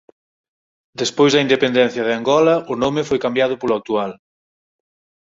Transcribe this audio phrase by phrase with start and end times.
[1.01, 4.11] Despois da independencia de Angola o nome foi cambiado polo actual.